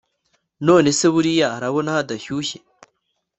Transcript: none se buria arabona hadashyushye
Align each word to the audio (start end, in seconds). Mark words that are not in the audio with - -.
none 0.67 0.89
se 0.97 1.05
buria 1.13 1.47
arabona 1.57 1.95
hadashyushye 1.95 2.57